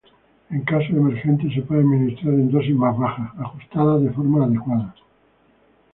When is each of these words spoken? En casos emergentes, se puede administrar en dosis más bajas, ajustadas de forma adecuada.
En 0.49 0.61
casos 0.63 0.89
emergentes, 0.89 1.53
se 1.53 1.61
puede 1.61 1.81
administrar 1.81 2.33
en 2.33 2.49
dosis 2.49 2.73
más 2.75 2.97
bajas, 2.97 3.33
ajustadas 3.39 4.01
de 4.01 4.09
forma 4.09 4.45
adecuada. 4.45 4.95